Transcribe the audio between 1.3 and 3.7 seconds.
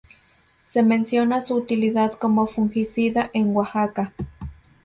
su utilidad como fungicida en